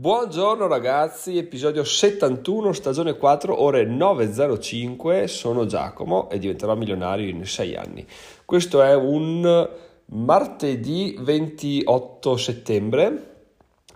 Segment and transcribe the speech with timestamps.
[0.00, 7.74] Buongiorno ragazzi, episodio 71, stagione 4, ore 9.05, sono Giacomo e diventerò milionario in 6
[7.74, 8.06] anni.
[8.44, 9.68] Questo è un
[10.04, 13.30] martedì 28 settembre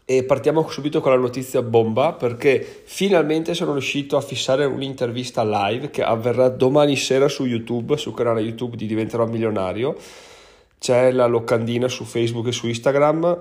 [0.05, 5.91] e partiamo subito con la notizia bomba perché finalmente sono riuscito a fissare un'intervista live
[5.91, 9.95] che avverrà domani sera su YouTube, sul canale YouTube di Diventerò Milionario.
[10.81, 13.39] C'è la locandina su Facebook e su Instagram.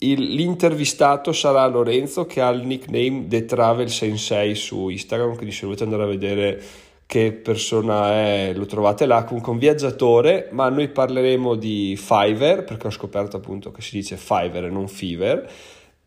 [0.00, 5.66] Il, l'intervistato sarà Lorenzo che ha il nickname The Travel Sensei su Instagram, quindi se
[5.66, 6.62] volete andare a vedere
[7.04, 12.86] che persona è, lo trovate là, comunque un viaggiatore, ma noi parleremo di Fiverr, perché
[12.86, 15.44] ho scoperto appunto che si dice Fiverr e non Fiverr,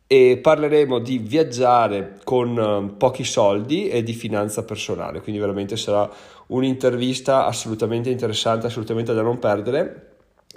[0.08, 6.10] e parleremo di viaggiare con eh, pochi soldi e di finanza personale, quindi veramente sarà
[6.48, 10.08] un'intervista assolutamente interessante, assolutamente da non perdere.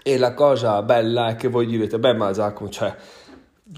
[0.03, 2.95] E la cosa bella è che voi direte, beh ma Giacomo, cioè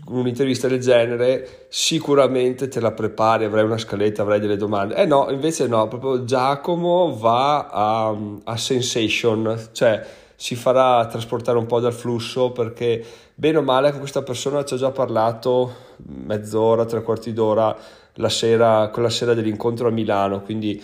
[0.09, 4.97] un'intervista del genere sicuramente te la prepari, avrai una scaletta, avrai delle domande.
[4.97, 11.67] Eh no, invece no, proprio Giacomo va a, a sensation, cioè si farà trasportare un
[11.67, 13.03] po' dal flusso perché
[13.35, 15.75] bene o male con questa persona ci ho già parlato
[16.07, 17.75] mezz'ora, tre quarti d'ora
[18.15, 20.83] la sera, quella sera dell'incontro a Milano, quindi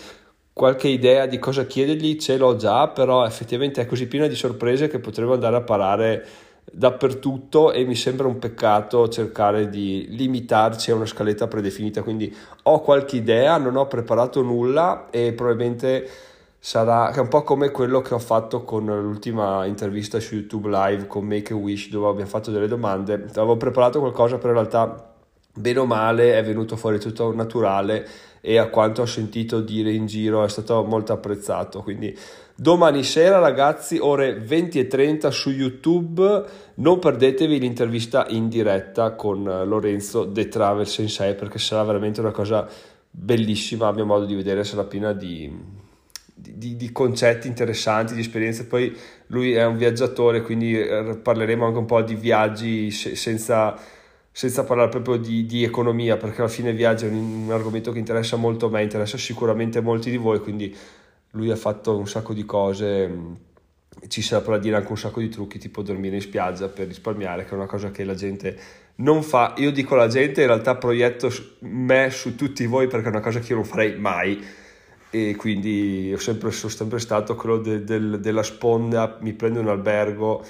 [0.52, 4.88] qualche idea di cosa chiedergli ce l'ho già, però effettivamente è così piena di sorprese
[4.88, 6.26] che potremo andare a parare
[6.70, 12.80] dappertutto e mi sembra un peccato cercare di limitarci a una scaletta predefinita, quindi ho
[12.80, 16.08] qualche idea, non ho preparato nulla e probabilmente
[16.58, 21.24] sarà un po' come quello che ho fatto con l'ultima intervista su YouTube Live con
[21.24, 23.14] Make a Wish dove abbiamo fatto delle domande.
[23.14, 25.12] Avevo preparato qualcosa, però in realtà
[25.54, 28.06] bene o male è venuto fuori tutto naturale
[28.44, 31.80] e a quanto ho sentito dire in giro è stato molto apprezzato.
[31.80, 32.14] Quindi
[32.56, 39.44] domani sera ragazzi, ore 20 e 30 su YouTube, non perdetevi l'intervista in diretta con
[39.44, 42.68] Lorenzo The Travel Sensei perché sarà veramente una cosa
[43.08, 45.80] bellissima, a mio modo di vedere, sarà piena di
[46.34, 48.66] di, di, concetti interessanti, di esperienze.
[48.66, 48.96] Poi
[49.28, 53.76] lui è un viaggiatore, quindi eh, parleremo anche un po' di viaggi senza,
[54.32, 57.98] senza parlare proprio di, di, economia, perché alla fine viaggi è un, un, argomento che
[57.98, 60.74] interessa molto a me, interessa sicuramente molti di voi, quindi
[61.32, 63.08] lui ha fatto un sacco di cose.
[63.08, 63.32] Mm,
[64.08, 67.50] ci saprà dire anche un sacco di trucchi, tipo dormire in spiaggia per risparmiare, che
[67.50, 68.58] è una cosa che la gente
[68.96, 69.54] non fa.
[69.58, 73.38] Io dico alla gente, in realtà proietto me su tutti voi perché è una cosa
[73.38, 74.42] che io non farei mai
[75.14, 80.42] e quindi sempre, sono sempre stato quello de, de, della sponda, mi prendo un albergo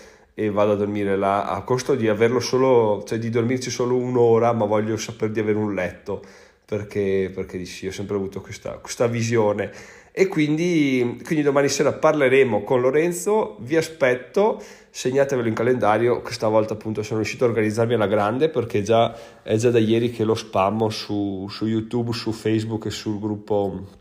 [0.45, 4.53] e vado a dormire là a costo di averlo solo, cioè di dormirci solo un'ora,
[4.53, 6.23] ma voglio sapere di avere un letto
[6.65, 9.71] perché, perché sì, ho sempre avuto questa, questa visione.
[10.11, 16.75] E quindi, quindi, domani sera parleremo con Lorenzo, vi aspetto, segnatevelo in calendario, questa volta
[16.75, 20.35] appunto sono riuscito a organizzarmi alla grande perché già, è già da ieri che lo
[20.35, 24.01] spammo su, su YouTube, su Facebook e sul gruppo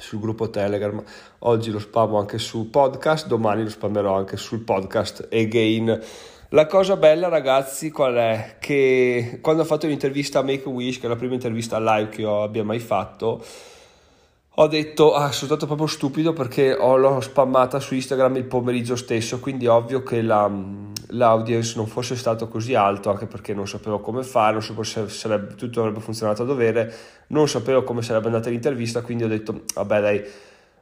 [0.00, 1.02] sul gruppo Telegram.
[1.40, 6.00] Oggi lo spammo anche sul podcast, domani lo spammerò anche sul podcast again.
[6.52, 8.56] La cosa bella, ragazzi, qual è?
[8.58, 12.08] Che quando ho fatto l'intervista a Make a Wish, che è la prima intervista live
[12.08, 13.44] che io abbia mai fatto,
[14.54, 18.96] ho detto, ah, sono stato proprio stupido perché ho, l'ho spammata su Instagram il pomeriggio
[18.96, 20.50] stesso, quindi ovvio che la,
[21.10, 25.08] l'audience non fosse stato così alto, anche perché non sapevo come fare, non sapevo se
[25.08, 26.92] sarebbe, tutto avrebbe funzionato a dovere,
[27.28, 30.24] non sapevo come sarebbe andata l'intervista, quindi ho detto, vabbè dai,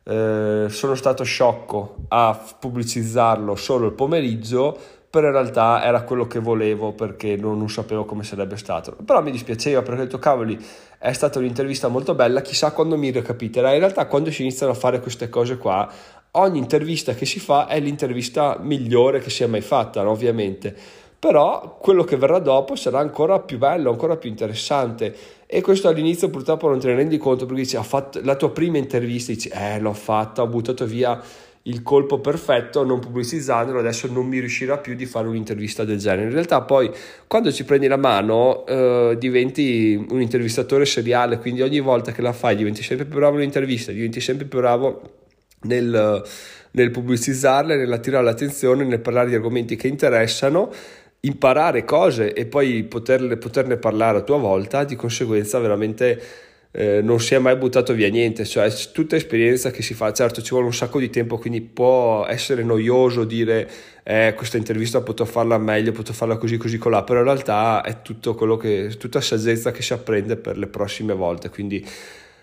[0.05, 4.79] eh, sono stato sciocco a pubblicizzarlo solo il pomeriggio,
[5.11, 8.97] però in realtà era quello che volevo perché non, non, sapevo come sarebbe stato.
[9.05, 10.59] Però mi dispiaceva perché ho detto, cavoli,
[10.99, 13.73] è stata un'intervista molto bella, chissà quando mi recapiterà.
[13.73, 15.91] In realtà quando si iniziano a fare queste cose qua,
[16.33, 20.11] ogni intervista che si fa è l'intervista migliore che sia mai fatta, no?
[20.11, 20.75] ovviamente.
[21.19, 25.15] Però quello che verrà dopo sarà ancora più bello, ancora più interessante.
[25.47, 28.79] E questo all'inizio purtroppo non te ne rendi conto perché dici, fatto, la tua prima
[28.79, 31.21] intervista dici, eh l'ho fatta, ho buttato via
[31.63, 36.29] il colpo perfetto non pubblicizzandolo, adesso non mi riuscirà più di fare un'intervista del genere.
[36.29, 36.91] In realtà poi
[37.27, 42.33] quando ci prendi la mano eh, diventi un intervistatore seriale, quindi ogni volta che la
[42.33, 45.18] fai diventi sempre più bravo nell'intervista, diventi sempre più bravo
[45.63, 46.23] nel,
[46.71, 50.73] nel pubblicizzarle, nell'attirare l'attenzione, nel parlare di argomenti che interessano
[51.21, 57.19] imparare cose e poi poterle, poterne parlare a tua volta, di conseguenza veramente eh, non
[57.19, 60.51] si è mai buttato via niente, cioè è tutta esperienza che si fa, certo ci
[60.51, 63.69] vuole un sacco di tempo, quindi può essere noioso dire
[64.05, 68.03] eh, questa intervista potrò farla meglio, potrò farla così, così, colà, però in realtà è
[68.03, 71.85] tutto quello che, tutta saggezza che si apprende per le prossime volte, quindi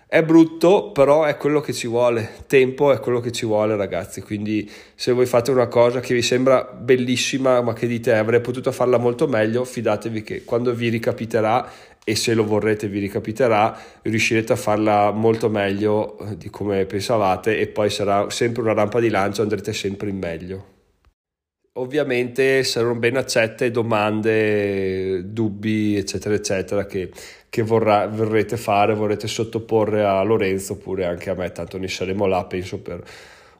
[0.08, 4.22] è brutto, però è quello che ci vuole, tempo è quello che ci vuole ragazzi,
[4.22, 8.70] quindi se voi fate una cosa che vi sembra bellissima ma che dite avrei potuto
[8.70, 11.68] farla molto meglio, fidatevi che quando vi ricapiterà
[12.04, 17.58] e se lo vorrete vi ricapiterà, riuscirete a farla molto meglio eh, di come pensavate
[17.58, 20.74] e poi sarà sempre una rampa di lancio, andrete sempre in meglio.
[21.78, 27.10] Ovviamente saranno ben accette domande, dubbi, eccetera, eccetera, che,
[27.56, 32.26] che vorrà, vorrete fare, vorrete sottoporre a Lorenzo oppure anche a me, tanto ne saremo
[32.26, 33.02] là, penso, per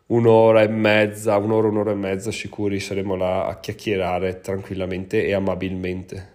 [0.08, 6.34] un'ora e mezza, un'ora, un'ora e mezza sicuri saremo là a chiacchierare tranquillamente e amabilmente.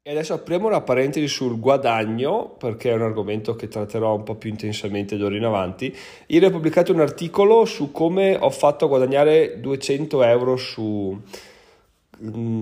[0.00, 4.36] E adesso apriamo una parentesi sul guadagno, perché è un argomento che tratterò un po'
[4.36, 5.92] più intensamente d'ora in avanti.
[6.26, 11.20] Ieri ho pubblicato un articolo su come ho fatto a guadagnare 200 euro su,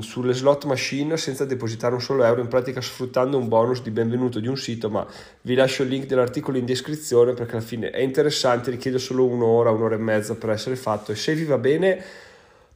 [0.00, 4.38] sulle slot machine senza depositare un solo euro, in pratica sfruttando un bonus di benvenuto
[4.40, 5.06] di un sito, ma
[5.42, 9.70] vi lascio il link dell'articolo in descrizione perché alla fine è interessante, richiede solo un'ora,
[9.70, 12.02] un'ora e mezza per essere fatto e se vi va bene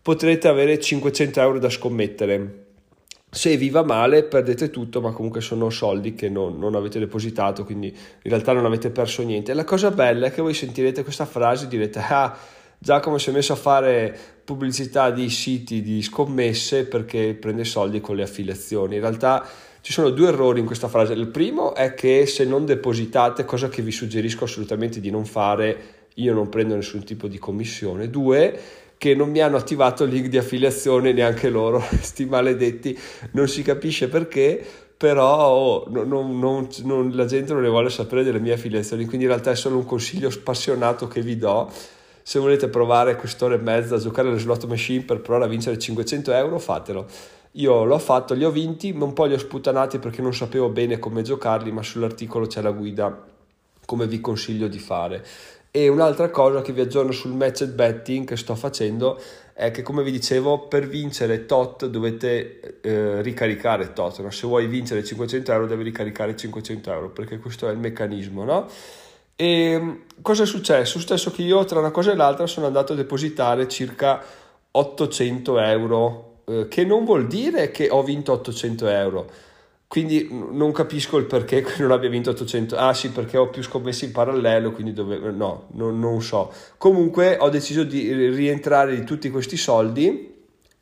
[0.02, 2.62] potrete avere 500 euro da scommettere
[3.34, 7.64] se vi va male perdete tutto, ma comunque sono soldi che non, non, avete depositato,
[7.64, 9.54] quindi in realtà non avete perso niente.
[9.54, 12.36] La cosa bella è che voi sentirete questa frase e direte, ah,
[12.78, 18.16] Giacomo si è messo a fare pubblicità di siti di scommesse perché prende soldi con
[18.16, 18.96] le affiliazioni.
[18.96, 19.46] In realtà
[19.80, 21.12] ci sono due errori in questa frase.
[21.12, 26.00] Il primo è che se non depositate, cosa che vi suggerisco assolutamente di non fare,
[26.14, 28.10] io non prendo nessun tipo di commissione.
[28.10, 28.60] Due,
[28.96, 32.96] che non mi hanno attivato link di affiliazione neanche loro, sti maledetti,
[33.32, 34.64] non si capisce perché,
[34.96, 39.24] però oh, non, non, non, la gente non ne vuole sapere delle mie affiliazioni, quindi
[39.24, 41.68] in realtà è solo un consiglio spassionato che vi do.
[42.22, 45.78] Se volete provare quest'ora e mezza a giocare alle slot machine per provare a vincere
[45.78, 47.06] 500 euro, fatelo.
[47.56, 50.98] Io l'ho fatto, li ho vinti, un po' li ho sputanati perché non sapevo bene
[50.98, 53.24] come giocarli, ma sull'articolo c'è la guida
[53.84, 55.24] come vi consiglio di fare.
[55.70, 59.18] E un'altra cosa che vi aggiorno sul match betting che sto facendo
[59.54, 64.30] è che come vi dicevo per vincere tot dovete eh, ricaricare tot, no?
[64.30, 68.68] se vuoi vincere 500 euro devi ricaricare 500 euro perché questo è il meccanismo, no?
[69.42, 69.90] E mm,
[70.22, 70.98] cosa è successo?
[70.98, 74.22] È successo che io tra una cosa e l'altra sono andato a depositare circa
[74.70, 79.30] 800 euro, eh, che non vuol dire che ho vinto 800 euro.
[79.88, 84.04] Quindi non capisco il perché non abbia vinto 800 ah sì perché ho più scommesse
[84.04, 86.52] in parallelo quindi dove no non, non so.
[86.78, 90.30] Comunque ho deciso di rientrare di tutti questi soldi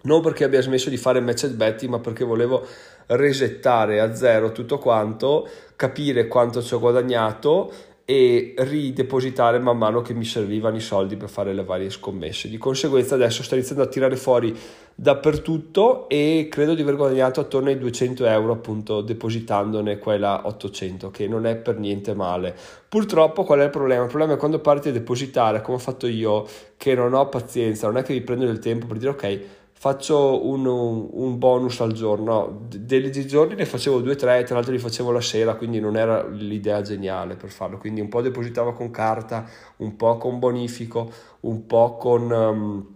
[0.03, 2.67] non perché abbia smesso di fare match betting ma perché volevo
[3.07, 7.73] resettare a zero tutto quanto capire quanto ci ho guadagnato
[8.11, 12.49] e ridepositare man mano che mi servivano i soldi per fare le varie scommesse.
[12.49, 14.53] Di conseguenza adesso sto iniziando a tirare fuori
[14.93, 21.29] dappertutto e credo di aver guadagnato attorno ai 200 euro appunto depositandone quella 800 che
[21.29, 22.53] non è per niente male.
[22.89, 24.03] Purtroppo qual è il problema?
[24.03, 26.45] Il problema è quando parti a depositare come ho fatto io
[26.77, 29.41] che non ho pazienza, non è che vi prendo del tempo per dire ok
[29.81, 32.67] faccio un, un, bonus al giorno.
[32.69, 35.97] Dei giorni ne facevo due o tre, tra l'altro li facevo la sera, quindi non
[35.97, 37.79] era l'idea geniale per farlo.
[37.79, 39.49] Quindi un po' depositavo con carta,
[39.79, 41.11] un po' con bonifico,
[41.41, 42.87] un po' con, um,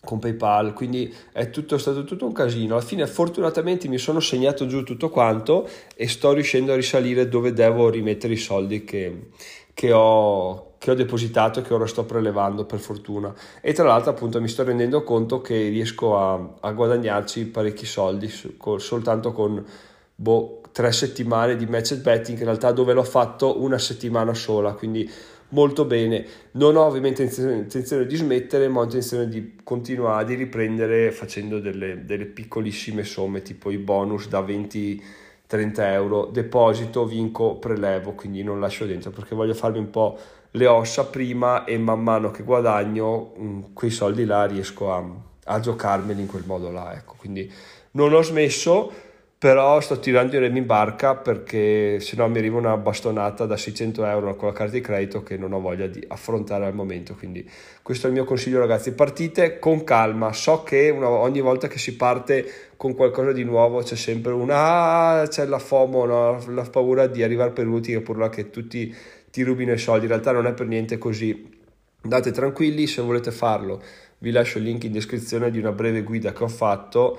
[0.00, 0.72] con PayPal.
[0.72, 2.74] Quindi è tutto, stato tutto un casino.
[2.74, 7.52] Alla fine, fortunatamente, mi sono segnato giù tutto quanto e sto riuscendo a risalire dove
[7.52, 9.28] devo rimettere i soldi che,
[9.72, 13.32] che ho che ho depositato e che ora sto prelevando per fortuna.
[13.60, 18.26] E tra l'altro appunto mi sto rendendo conto che riesco a, a guadagnarci parecchi soldi
[18.26, 19.64] su, con, soltanto con
[20.12, 22.36] boh, tre settimane di match betting.
[22.36, 25.08] In realtà dove l'ho fatto una settimana sola quindi
[25.50, 26.26] molto bene.
[26.52, 32.04] Non ho ovviamente intenzione di smettere ma ho intenzione di continuare di riprendere facendo delle,
[32.04, 36.26] delle piccolissime somme tipo i bonus da 20 30 euro.
[36.26, 40.18] Deposito vinco prelevo quindi non lascio dentro perché voglio farmi un po'
[40.52, 45.04] le ossa prima e man mano che guadagno mm, quei soldi là riesco a,
[45.44, 46.94] a giocarmeli in quel modo là.
[46.94, 47.14] Ecco.
[47.16, 47.50] Quindi
[47.92, 48.90] non ho smesso,
[49.38, 53.56] però sto tirando i remi in barca perché se no mi arriva una bastonata da
[53.56, 57.14] 600 euro con la carta di credito che non ho voglia di affrontare al momento.
[57.14, 57.48] Quindi
[57.82, 60.32] questo è il mio consiglio ragazzi, partite con calma.
[60.32, 65.20] So che una, ogni volta che si parte con qualcosa di nuovo c'è sempre una,
[65.20, 66.44] ah, c'è la FOMO, no?
[66.48, 68.94] la paura di arrivare per ultimi, pur che tutti
[69.32, 71.60] ti rubino i soldi, in realtà non è per niente così.
[72.02, 73.82] Andate tranquilli, se volete farlo
[74.22, 77.18] vi lascio il link in descrizione di una breve guida che ho fatto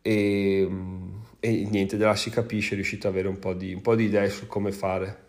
[0.00, 0.68] e,
[1.40, 4.04] e niente, da là si capisce, riuscite ad avere un po, di, un po' di
[4.04, 5.22] idee su come fare.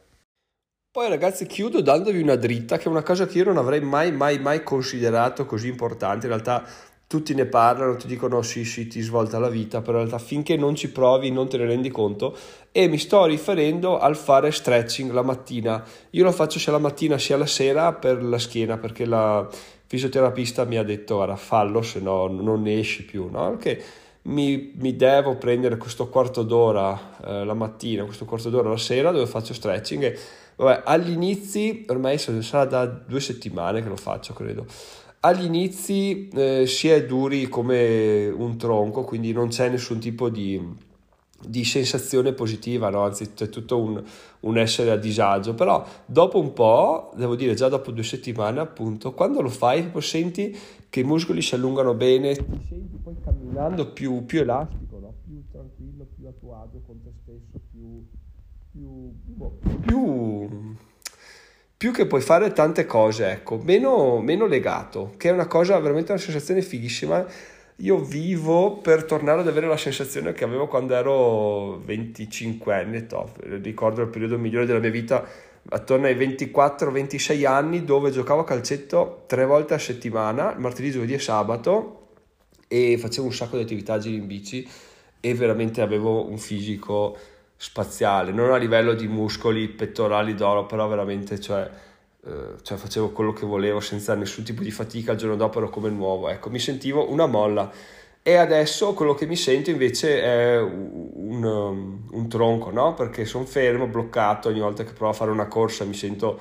[0.92, 4.14] Poi ragazzi chiudo dandovi una dritta che è una cosa che io non avrei mai
[4.14, 6.66] mai mai considerato così importante, in realtà
[7.08, 10.58] tutti ne parlano, ti dicono sì sì ti svolta la vita, però in realtà finché
[10.58, 12.36] non ci provi non te ne rendi conto
[12.72, 15.84] e mi sto riferendo al fare stretching la mattina.
[16.12, 19.48] Io lo faccio sia la mattina sia la sera per la schiena perché la
[19.88, 23.56] fisioterapista mi ha detto guarda fallo se no non ne esci più, no?
[23.58, 23.82] Che
[24.24, 29.12] mi, mi devo prendere questo quarto d'ora eh, la mattina, questo quarto d'ora la sera
[29.12, 30.18] dove faccio stretching e
[30.56, 34.66] vabbè, agli inizi, ormai sarà da due settimane che lo faccio credo,
[35.26, 40.94] agli inizi eh, si è duri come un tronco, quindi non c'è nessun tipo di
[41.48, 43.04] di sensazione positiva, no?
[43.04, 44.04] anzi c'è tutto un,
[44.40, 49.14] un, essere a disagio, però dopo un po', devo dire già dopo due settimane appunto,
[49.14, 50.58] quando lo fai senti
[50.90, 55.14] che i muscoli si allungano bene, ti senti poi camminando più, più elastico, no?
[55.24, 58.04] più tranquillo, più a tuo agio con te stesso, più,
[58.72, 60.76] più, boh, più,
[61.86, 66.14] più che puoi fare tante cose, ecco, meno, meno legato, che è una cosa veramente
[66.14, 67.24] una sensazione fighissima
[67.76, 73.38] io vivo per tornare ad avere la sensazione che avevo quando ero 25 anni, top.
[73.62, 75.24] ricordo il periodo migliore della mia vita
[75.70, 81.20] attorno ai 24-26 anni dove giocavo a calcetto tre volte a settimana, martedì, giovedì e
[81.20, 82.08] sabato
[82.68, 84.68] e facevo un sacco di attività giri in bici
[85.20, 87.16] e veramente avevo un fisico
[87.58, 91.70] spaziale, non a livello di muscoli pettorali d'oro, però veramente cioè
[92.28, 95.70] eh, cioè facevo quello che volevo senza nessun tipo di fatica, il giorno dopo ero
[95.70, 97.72] come nuovo, ecco, mi sentivo una molla.
[98.28, 102.96] E adesso quello che mi sento invece è un, um, un tronco, no?
[102.96, 106.40] Perché sono fermo, bloccato, ogni volta che provo a fare una corsa mi sento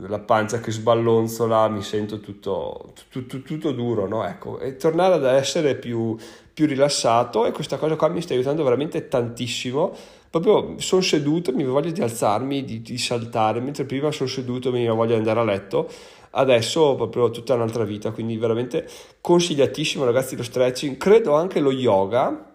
[0.00, 4.26] la pancia che sballonzola, mi sento tutto, tutto, tutto duro, no?
[4.26, 6.14] Ecco, e tornare ad essere più,
[6.52, 9.94] più rilassato e questa cosa qua mi sta aiutando veramente tantissimo
[10.30, 14.86] proprio sono seduto, mi voglia di alzarmi, di, di saltare, mentre prima sono seduto, mi
[14.86, 15.88] voglia di andare a letto,
[16.30, 18.88] adesso proprio tutta un'altra vita, quindi veramente
[19.20, 22.54] consigliatissimo ragazzi lo stretching, credo anche lo yoga,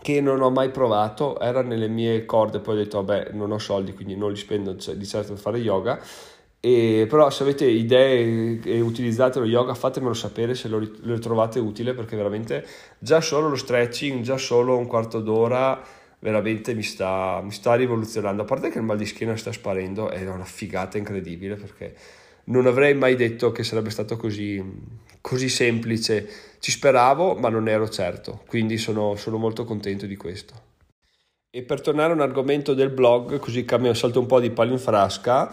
[0.00, 3.58] che non ho mai provato, era nelle mie corde, poi ho detto vabbè non ho
[3.58, 6.00] soldi quindi non li spendo cioè, di certo per fare yoga,
[6.60, 11.60] e, però se avete idee e utilizzate lo yoga fatemelo sapere se lo, lo trovate
[11.60, 12.66] utile perché veramente
[12.98, 15.80] già solo lo stretching, già solo un quarto d'ora
[16.20, 18.42] veramente mi sta, mi sta rivoluzionando.
[18.42, 21.94] A parte che il mal di schiena sta sparendo, è una figata incredibile perché
[22.44, 24.62] non avrei mai detto che sarebbe stato così,
[25.20, 26.28] così semplice.
[26.58, 30.66] Ci speravo, ma non ero certo, quindi sono, sono molto contento di questo.
[31.50, 34.72] E per tornare a un argomento del blog, così cambio salto un po' di palo
[34.72, 35.50] in frasca,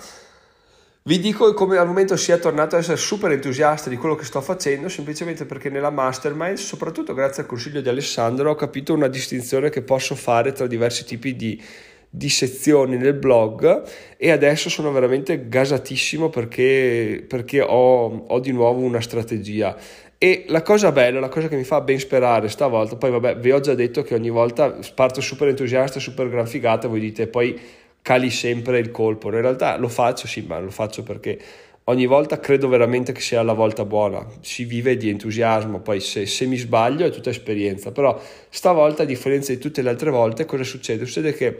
[1.08, 4.42] vi dico come al momento sia tornato ad essere super entusiasta di quello che sto
[4.42, 9.70] facendo, semplicemente perché nella mastermind, soprattutto grazie al consiglio di Alessandro, ho capito una distinzione
[9.70, 11.62] che posso fare tra diversi tipi di,
[12.10, 13.84] di sezioni nel blog
[14.18, 19.78] e adesso sono veramente gasatissimo perché, perché ho, ho di nuovo una strategia.
[20.18, 23.52] E la cosa bella, la cosa che mi fa ben sperare stavolta, poi vabbè, vi
[23.52, 27.84] ho già detto che ogni volta parto super entusiasta, super gran figata, voi dite poi
[28.06, 29.32] cali sempre il colpo.
[29.34, 31.40] In realtà lo faccio, sì, ma lo faccio perché
[31.86, 34.24] ogni volta credo veramente che sia la volta buona.
[34.42, 37.92] Si vive di entusiasmo, poi se, se mi sbaglio è tutta esperienza.
[37.92, 41.04] Però stavolta, a differenza di tutte le altre volte, cosa succede?
[41.06, 41.58] Succede che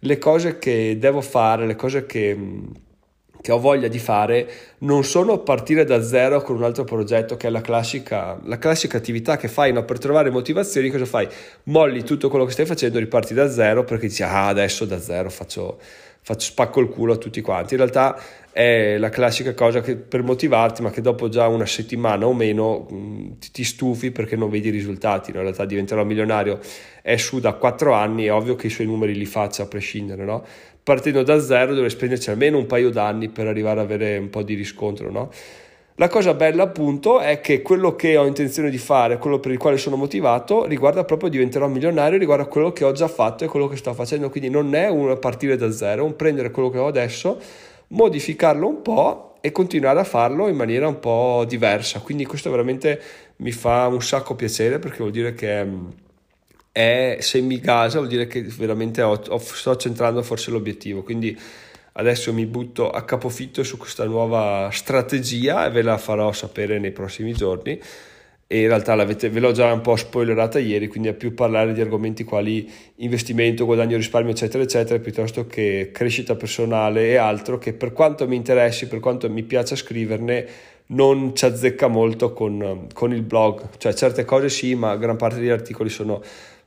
[0.00, 2.36] le cose che devo fare, le cose che
[3.46, 4.48] che ho voglia di fare
[4.78, 8.96] non sono partire da zero con un altro progetto che è la classica, la classica
[8.96, 9.84] attività che fai no?
[9.84, 11.28] per trovare motivazioni cosa fai?
[11.64, 15.30] molli tutto quello che stai facendo riparti da zero perché dici ah adesso da zero
[15.30, 15.78] faccio,
[16.22, 20.24] faccio spacco il culo a tutti quanti in realtà è la classica cosa che per
[20.24, 24.50] motivarti ma che dopo già una settimana o meno mm, ti, ti, stufi perché non
[24.50, 25.36] vedi i risultati no?
[25.36, 26.58] in realtà diventerò milionario
[27.00, 30.24] è su da quattro anni è ovvio che i suoi numeri li faccia a prescindere
[30.24, 30.44] no?
[30.86, 34.44] Partendo da zero dovrei spenderci almeno un paio d'anni per arrivare ad avere un po'
[34.44, 35.32] di riscontro, no?
[35.96, 39.58] La cosa bella appunto è che quello che ho intenzione di fare, quello per il
[39.58, 43.66] quale sono motivato, riguarda proprio diventerò milionario, riguarda quello che ho già fatto e quello
[43.66, 46.86] che sto facendo, quindi non è un partire da zero, un prendere quello che ho
[46.86, 47.36] adesso,
[47.88, 51.98] modificarlo un po' e continuare a farlo in maniera un po' diversa.
[51.98, 53.00] Quindi questo veramente
[53.38, 55.66] mi fa un sacco piacere perché vuol dire che
[56.76, 61.02] è semigasa, vuol dire che veramente ho, ho, sto centrando forse l'obiettivo.
[61.02, 61.34] Quindi
[61.92, 66.90] adesso mi butto a capofitto su questa nuova strategia e ve la farò sapere nei
[66.90, 67.80] prossimi giorni.
[68.46, 71.80] E in realtà ve l'ho già un po' spoilerata ieri, quindi è più parlare di
[71.80, 77.94] argomenti quali investimento, guadagno, risparmio, eccetera, eccetera, piuttosto che crescita personale e altro che per
[77.94, 80.46] quanto mi interessi, per quanto mi piace scriverne,
[80.88, 83.78] non ci azzecca molto con, con il blog.
[83.78, 86.22] Cioè certe cose sì, ma gran parte degli articoli sono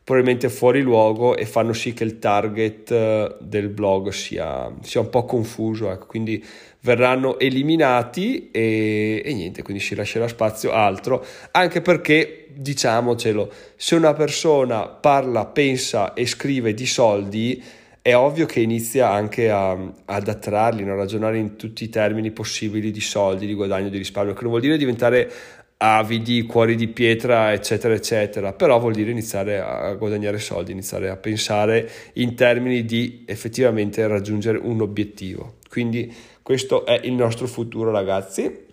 [0.09, 5.09] probabilmente fuori luogo e fanno sì che il target eh, del blog sia, sia un
[5.11, 6.07] po' confuso, ecco.
[6.07, 6.43] quindi
[6.79, 14.13] verranno eliminati e, e, niente, quindi si lascerà spazio altro, anche perché diciamocelo, se una
[14.13, 17.63] persona parla, pensa e scrive di soldi,
[18.01, 22.89] è ovvio che inizia anche a, ad attrarli, a ragionare in tutti i termini possibili
[22.89, 25.31] di soldi, di guadagno, di risparmio, che non vuol dire diventare
[25.81, 31.15] avidi, cuori di pietra, eccetera, eccetera, però vuol dire iniziare a guadagnare soldi, iniziare a
[31.15, 35.55] pensare in termini di effettivamente raggiungere un obiettivo.
[35.69, 38.67] Quindi questo è il nostro futuro, ragazzi.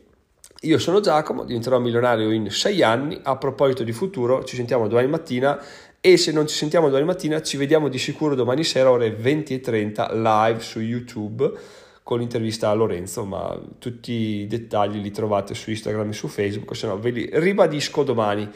[0.62, 3.20] Io sono Giacomo, diventerò milionario in sei anni.
[3.22, 5.62] A proposito di futuro, ci sentiamo domani mattina
[6.00, 9.54] e se non ci sentiamo domani mattina ci vediamo di sicuro domani sera ore 20
[9.54, 11.52] e 30 live su YouTube
[12.06, 16.76] con l'intervista a Lorenzo, ma tutti i dettagli li trovate su Instagram e su Facebook,
[16.76, 18.48] se no ve li ribadisco domani.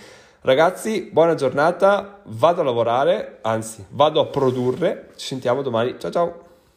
[0.42, 6.50] Ragazzi, buona giornata, vado a lavorare, anzi vado a produrre, ci sentiamo domani, ciao ciao!